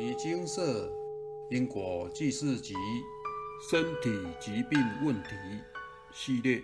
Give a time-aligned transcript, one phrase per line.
[0.00, 0.90] 遗精舍
[1.50, 2.74] 因果记事集
[3.70, 5.34] 身体疾病问题
[6.10, 6.62] 系列，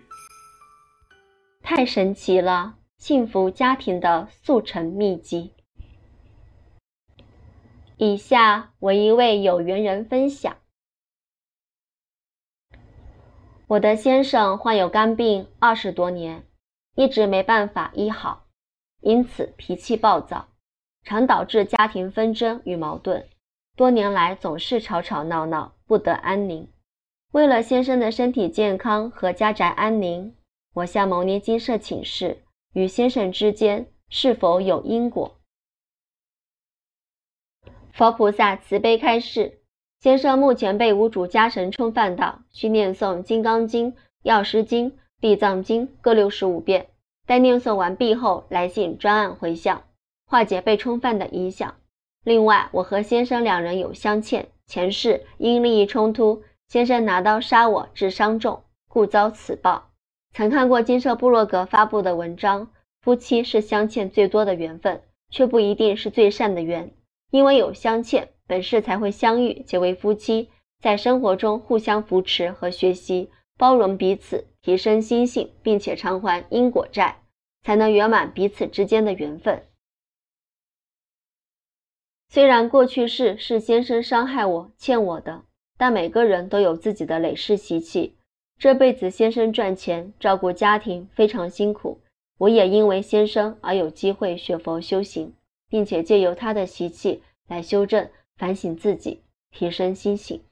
[1.60, 2.78] 太神奇了！
[2.96, 5.52] 幸福家庭的速成秘籍。
[7.98, 10.56] 以下为一位有缘人分享：
[13.66, 16.46] 我的先生患有肝病二十多年，
[16.94, 18.46] 一直没办法医好，
[19.02, 20.48] 因此脾气暴躁。
[21.06, 23.24] 常导致家庭纷争与矛盾，
[23.76, 26.68] 多年来总是吵吵闹闹，不得安宁。
[27.30, 30.34] 为了先生的身体健康和家宅安宁，
[30.74, 35.36] 我向牟尼金舍请示，与先生之间是否有因果？
[37.92, 39.60] 佛菩萨慈悲开示：
[40.00, 46.88] 先生目前被无主家神冲犯到，需念诵《金刚经》《药师经》《地藏经》各六十五遍。
[47.26, 49.85] 待念诵完毕后，来信专案回向。
[50.26, 51.74] 化解被冲犯的影响。
[52.24, 59.90] 另外，我和先生两人有相欠，前世因利益冲突，先生拿刀杀我，致伤重，故遭此报。
[60.32, 62.68] 曾看过金色部落格发布的文章，
[63.00, 66.92] 夫妻是相欠最多的缘分，却不一定是最善的缘。
[67.30, 77.22] 因为有相欠，本世才会相遇，结为夫妻，在生活中互相扶持和学习，包容彼此，提升心性，并且偿还因果债，
[77.62, 79.62] 才能圆满彼此之间的缘分。
[82.28, 85.44] 虽然过去式是先生伤害我、欠我的，
[85.78, 88.16] 但每个人都有自己的累世习气。
[88.58, 92.00] 这辈子先生赚钱、照顾家庭非常辛苦，
[92.38, 95.34] 我也因为先生而有机会学佛修行，
[95.68, 100.42] 并且借由他的习气来修正、反省自己，提升心性。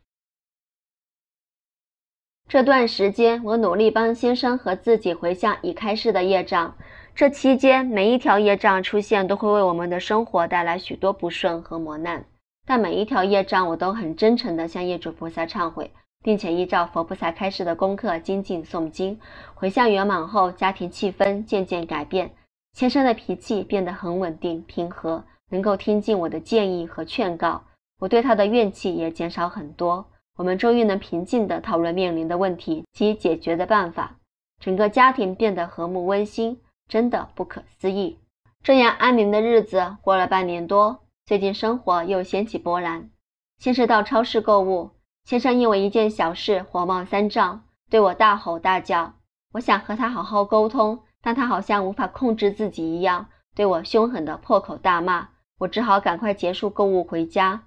[2.46, 6.76] 这段时间，我努力帮先生和自己回向已开示的业障。
[7.16, 12.24] 这期间，每一条业障出现，都会为我们的生活带来许多不顺和磨难。
[12.66, 15.88] 但每一条业障，我都很真诚地向业主菩萨忏悔，
[16.24, 19.16] 并且依照佛菩萨开示的功课精进诵经。
[19.54, 22.28] 回向圆满后，家庭气氛渐渐改变，
[22.72, 27.62] 先生的脾气变得很稳定平和，能够听进我的建议和劝告，
[28.00, 30.04] 我对他的怨气也减少很多。
[30.36, 34.16] 我们终于能平静地讨论面临的问题及解决的办法，
[34.58, 36.58] 整个家庭变得和睦温馨。
[36.88, 38.18] 真的不可思议，
[38.62, 43.10] 这样安宁的日子过了半年多，最近生活又掀起波澜。
[43.58, 44.90] 先是到超市购物，
[45.24, 49.14] 先生因为一件小事火冒三丈，对我大吼大叫。
[49.52, 55.28] 我想和他好好沟通，但他好像无法控制自己一样，对我凶狠的破口大骂。
[55.58, 57.62] 我只好赶快结束购物回家。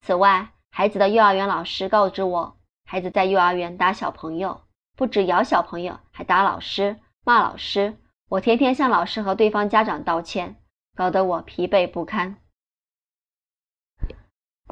[0.00, 4.62] 此外，孩子的幼儿园老师告知我，孩子在幼儿园打小朋友，
[4.96, 7.98] 不止咬小朋友，还打老师、骂老师。
[8.32, 10.56] 我天天向老师和对方家长道歉，
[10.96, 12.38] 搞得我疲惫不堪。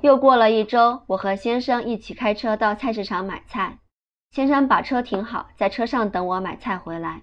[0.01, 3.79] 又过了一周，我和先生一起开车到菜市场买菜，
[4.31, 7.21] 先生把车停好，在车上等我买菜回来。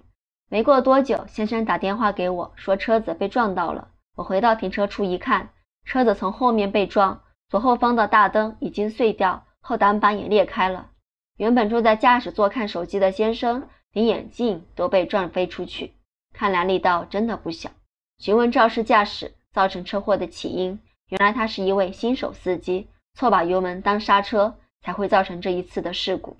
[0.47, 3.87] 没过多久，先生打电话给我说车子被撞到了。
[4.15, 5.49] 我回到停车处一看，
[5.85, 10.91] 车子从后面被撞，左后方的大灯已经碎掉，后挡板也裂开了。
[11.37, 15.96] 原本坐在驾驶座看手机的先生，连眼镜都被撞飞出去。
[16.37, 17.71] 看来力道真的不小。
[18.19, 26.37] 询问肇事驾驶造成车祸的起因，原来他是一位新手司机，错把油门当刹车，才会造成这一次的事故。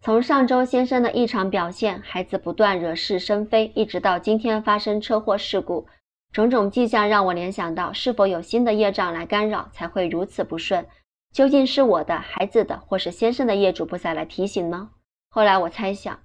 [0.00, 5.88] 从上周先生的异常表现，孩子不断惹是生非，一直到今天发生车祸事故，
[6.32, 10.86] 种种迹象让我联想到，是否有新的业障来干扰，才会如此不顺？
[11.32, 14.90] 究竟是我的、孩子的，或是先生的业主菩萨来提醒呢？
[15.28, 16.20] 后来我猜想。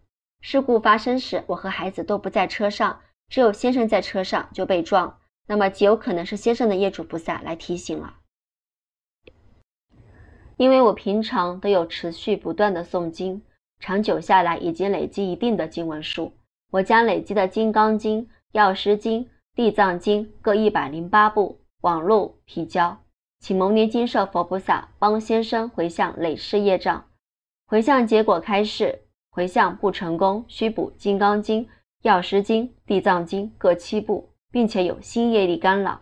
[0.46, 3.00] 事故发生时，我和孩子都不在车上，
[3.30, 5.18] 只有先生在车上就被撞。
[5.48, 8.16] 那么极有可能是先生的业主菩萨来提醒了。
[10.58, 13.42] 因为我平常都有持续不断的诵经，
[13.80, 16.34] 长久下来已经累积一定的经文数。
[16.72, 18.22] 我将累积的《金刚经》
[18.52, 19.24] 《药师经》
[19.56, 23.02] 《地藏经》各一百零八部网络提交，
[23.40, 27.06] 请蒙年金舍佛菩萨帮先生回向累世业障。
[27.66, 29.03] 回向结果开示。
[29.34, 31.66] 回向不成功，需补《金刚经》
[32.04, 36.00] 《药师经》《地藏经》各七部，并且有新业力干扰。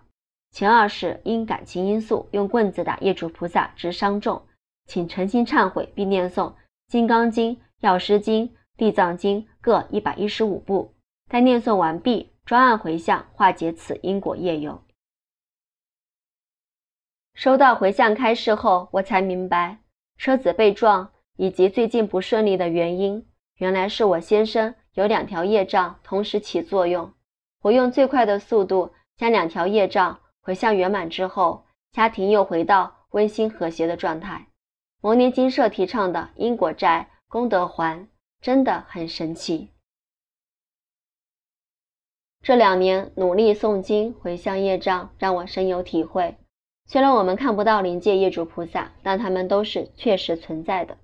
[0.52, 4.46] 前二世因感情因素用棍子打业主菩萨，致伤重，
[4.86, 6.50] 请诚心忏悔，并念诵
[6.90, 10.94] 《金刚经》《药师经》《地藏经》各一百一十五部。
[11.30, 14.84] 待念诵完毕，专案回向化解此因果业由。
[17.34, 19.78] 收到回向开示后，我才明白
[20.18, 21.14] 车子被撞。
[21.38, 23.26] 以及最近不顺利的原因，
[23.58, 27.14] 原来是我先生有两条业障同时起作用。
[27.62, 34.48] 我用最快的速度将两条业障回向圆满之后，家庭又回到温馨和谐的状态。
[35.02, 38.08] 摩尼金舍提倡的因果债、功德还，
[38.42, 39.70] 真的很神奇。
[42.44, 46.36] 这两年努力诵经回向业障，让我深有体会。
[46.88, 50.98] 虽然我们看不到灵界业主菩萨，但他们都是确实存在的，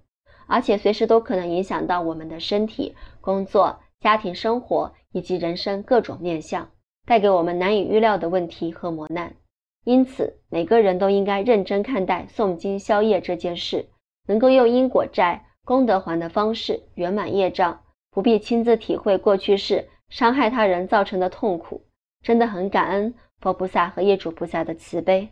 [0.47, 6.69] 而且随时都可能影响到我们的身体、工作、家庭生活以及人生各种面相，
[7.05, 9.35] 带给我们难以预料的问题和磨难。
[9.83, 13.87] 因此，每个人都应该认真看待诵经消业这件事，
[14.27, 21.85] 能够用因果债、功德还的方式圆满业障，不必亲自体会过去世伤害他人造成的痛苦。
[22.21, 25.29] 真的很感恩佛菩萨和业主菩萨的慈悲。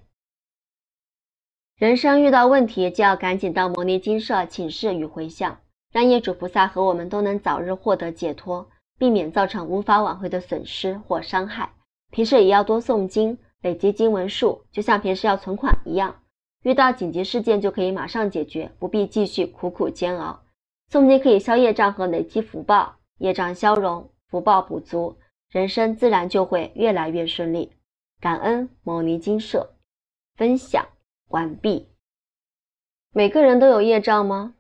[1.77, 5.60] 人生遇到问题，就要赶紧到摩尼金舍请示与回向，
[5.92, 11.69] 让业主菩萨和我们都能早日获得解脱，避免造成无法挽回的损失或伤害。
[12.12, 16.16] 平时也要多诵经，累积经文数，就像平时要存款一样，
[16.63, 20.44] 遇到紧急事件就可以马上解决，不必继续苦苦煎熬。
[20.89, 25.18] 诵经可以消业障和累积福报，业障消融，福报补足，
[25.51, 27.74] 人生自然就会越来越顺利。
[28.22, 29.75] 感恩摩尼金舍
[30.38, 30.88] 分享。
[31.30, 31.89] 完毕。
[33.12, 34.56] 每个人都有业障吗？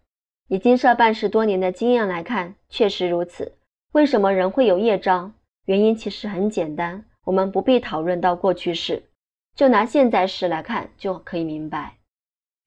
[0.47, 3.57] 以金社办事多年的经验来看，确实如此。
[3.93, 5.33] 为什么人会有业障？
[5.65, 9.03] 原因其实很简单，我们不必讨论到过去式，
[9.55, 11.97] 就拿现在时来看就可以明白。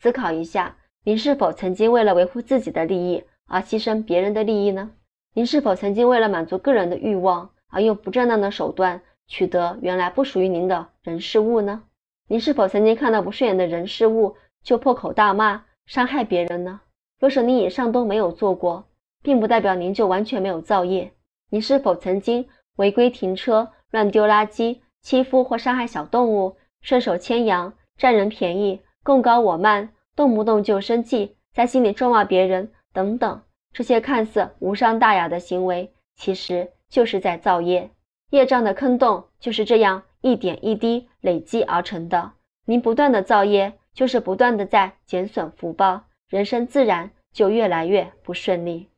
[0.00, 4.90] 思考一下，您是否曾经为了维护自己的利益而牺牲别人的利益呢？
[5.34, 11.84] 您是否曾经为了满足个人的欲望而用不正当的手段取得原来不属于您的人事物呢？
[12.30, 16.80] 您是否曾经看到不顺眼的人事物就破口大骂、伤害别人呢？
[17.18, 18.84] 若是你以上都没有做过，
[19.22, 21.10] 并不代表您就完全没有造业。
[21.50, 22.46] 你是否曾经
[22.76, 33.40] 违规停车、乱丢垃圾、欺负或伤害小动物、顺手牵羊、占人便宜、贡高我慢、动不动就生气，在心里咒骂别人等等？
[33.72, 37.90] 这些看似无伤大雅的行为，其实就是在造业。
[38.30, 40.02] 业障的坑洞就是这样。
[40.20, 42.32] 一点一滴累积而成的，
[42.64, 48.88] 您不断的造业，就是不断的在减损福报，人生自然就越来越不顺利。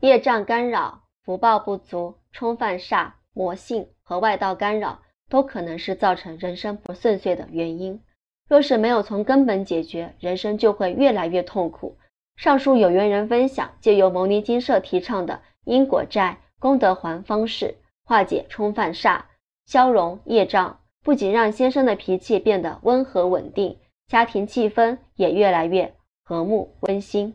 [0.00, 8.00] 业障干扰，福报不足，冲犯煞、魔性和外道干扰，都可能是造成人生不顺遂的原因。
[8.48, 11.98] 若是没有从根本解决，人生就会越来越痛苦。
[12.36, 19.22] 上述有缘人分享，借由牟尼金舍提倡的因果债、功德还方式，化解冲犯煞。
[19.66, 25.92] 消融业障，不仅让先生的脾气变得温和稳定，家庭气氛也越来越
[26.22, 27.34] 和睦温馨。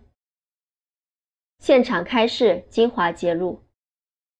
[1.60, 3.60] 现场开示精华揭露：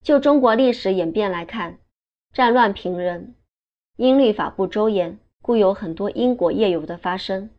[0.02, 1.78] 就中国历史演变来看，
[2.32, 3.34] 战乱频仍，
[3.96, 7.50] 因律法不周延，故有很多因果业由的发生。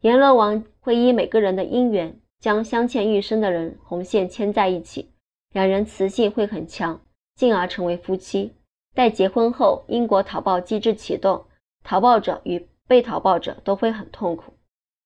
[0.00, 5.12] 阎罗王会依每个人的因缘，将相欠一生的人红线牵在一起，
[5.52, 7.00] 两人磁性会很强，
[7.36, 8.54] 进而成为夫妻。
[8.94, 11.44] 待结婚后，因果讨报机制启动，
[11.82, 14.54] 讨报者与被讨报者都会很痛苦。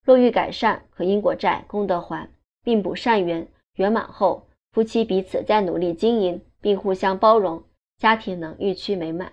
[0.04, 2.30] 若欲改善，可因果债功德还，
[2.62, 7.64] 并补善缘，圆满后，夫妻彼此再努力经营，并互相包容，
[7.96, 9.32] 家庭能愈趋美满。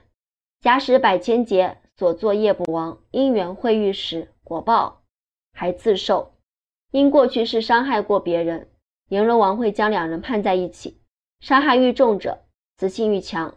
[0.62, 5.02] 假使百千劫所作业不亡，因缘会遇时，果报
[5.54, 6.32] 还自受。
[6.92, 8.70] 因过去是伤害过别人，
[9.10, 11.02] 阎罗王会将两人判在一起。
[11.42, 12.46] 伤害愈重者，
[12.78, 13.54] 磁性愈强。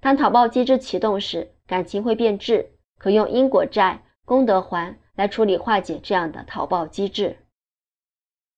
[0.00, 7.36] 当讨报机制启动时，感情会变质，可用因果债、功德还来处理化解这样的讨报机制。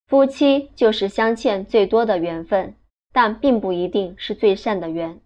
[0.07, 2.75] 夫妻就是相欠最多的缘分，
[3.13, 5.21] 但并不一定是最善的缘。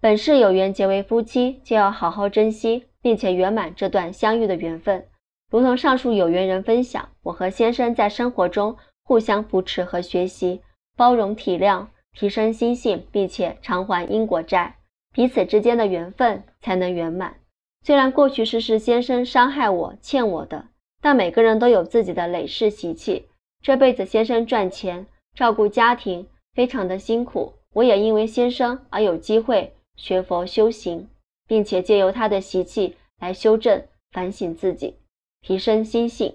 [0.00, 5.08] 本是有缘结为夫妻，就要好好珍惜，并且圆满这段相遇的缘分。
[5.50, 10.60] 如同上述有缘人分享，我和先生在生活中互相扶持和学习，
[10.96, 14.77] 包容体谅，提升心性，并且偿还因果债。
[15.12, 17.36] 彼此之间的缘分才能圆满。
[17.82, 20.68] 虽然过去世是先生伤害我、欠我的，
[21.00, 23.28] 但每个人都有自己的累世习气。
[23.62, 27.54] 这辈子先生赚钱、照顾家庭，非常的辛苦。
[27.74, 31.08] 我也因为先生而有机会学佛修行，
[31.46, 34.96] 并且借由他的习气来修正、反省自己，
[35.42, 36.34] 提升心性。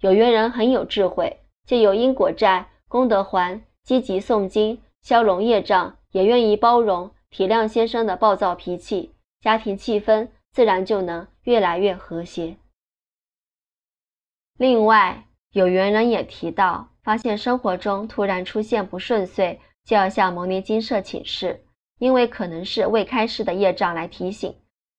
[0.00, 7.10] 有缘人很有智慧，借由因果债、功德还，积极诵经，消融业障，也愿意包容。
[7.32, 12.58] 体谅先生的暴躁脾气，家庭气氛自然就能越来越和谐。
[14.58, 21.64] 另外，有缘人也提到，发现生活中突然出现不顺遂，就要向牟尼金舍请示，
[21.98, 24.54] 因为可能是未开示的业障来提醒。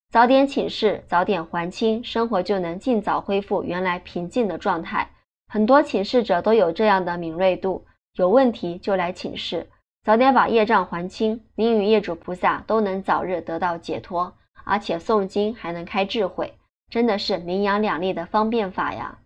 [0.10, 5.08] 早点请示，早点还清，生活就能尽早恢复原来平静的状态。
[5.48, 7.86] 很多请示者都有这样的敏锐度，
[8.16, 9.70] 有问题就来请示，
[10.04, 16.58] 早点把业障还清，您与业主菩萨都能早日得到解脱，而且诵经还能开智慧，
[16.90, 19.20] 真的是名扬两利的方便法呀！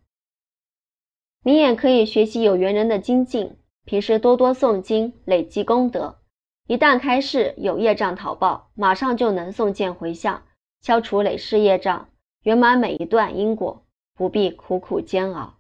[1.44, 6.20] 你也可以学习有缘人的精进，平时多多诵经，累积功德。
[6.68, 10.44] 一旦开示有业障讨报，马上就能诵见回向，
[10.82, 12.10] 消除累世业障，
[12.44, 15.56] 圆满每一段因果，不必苦苦煎熬。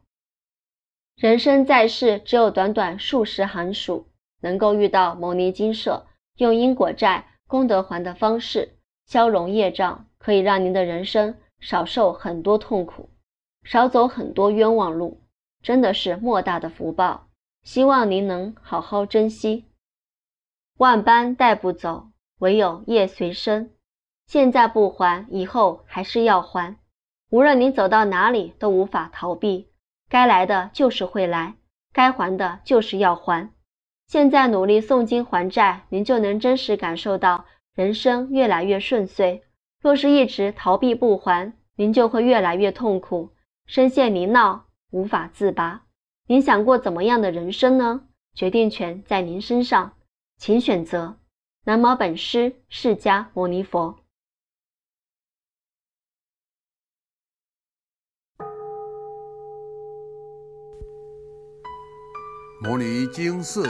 [1.15, 4.05] 人生在世只有短短数十寒暑，
[4.41, 6.06] 能够遇到牟尼金舍，
[6.38, 13.10] 用因果债功德还的方式消融业障，可以让您的人生少受很多痛苦，
[13.63, 15.22] 少走很多冤枉路。
[15.63, 17.27] 真的是莫大的福报，
[17.63, 19.65] 希望您能好好珍惜。
[20.77, 23.72] 万般带不走，唯有业随身。
[24.27, 26.77] 现在不还，以后还是要还。
[27.32, 29.70] 无论您走到哪里，都无法逃避。
[30.08, 31.56] 该来的就是会来，
[31.91, 33.51] 该还的就是要还。
[34.08, 37.46] 现在努力诵经还债，您就能真实感受到
[37.76, 39.44] 人生越来越顺遂。
[39.82, 43.32] 若是一直逃避不还，您就会越来越痛苦，
[43.66, 44.62] 深陷泥淖。
[44.92, 45.84] 无法自拔，
[46.28, 48.08] 您想过怎么样的人生呢？
[48.34, 49.98] 决定权在您身上，
[50.38, 51.20] 请选择。
[51.66, 53.98] 南无本师释迦牟尼佛。
[62.62, 63.70] 摩尼经寺